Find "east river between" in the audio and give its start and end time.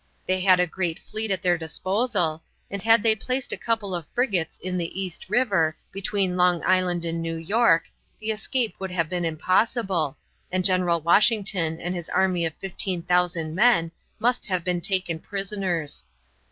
4.99-6.35